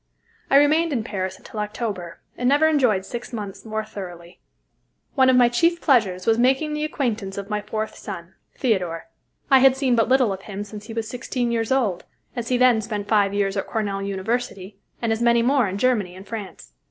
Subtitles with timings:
[0.49, 4.39] I remained in Paris until October, and never enjoyed six months more thoroughly.
[5.13, 9.09] One of my chief pleasures was making the acquaintance of my fourth son, Theodore.
[9.51, 12.57] I had seen but little of him since he was sixteen years old, as he
[12.57, 16.73] then spent five years at Cornell University, and as many more in Germany and France.